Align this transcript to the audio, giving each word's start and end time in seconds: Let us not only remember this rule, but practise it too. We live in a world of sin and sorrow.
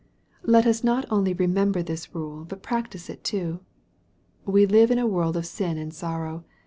Let 0.41 0.65
us 0.65 0.83
not 0.83 1.05
only 1.11 1.31
remember 1.31 1.83
this 1.83 2.15
rule, 2.15 2.43
but 2.43 2.63
practise 2.63 3.07
it 3.07 3.23
too. 3.23 3.59
We 4.47 4.65
live 4.65 4.89
in 4.89 4.97
a 4.97 5.05
world 5.05 5.37
of 5.37 5.45
sin 5.45 5.77
and 5.77 5.93
sorrow. 5.93 6.43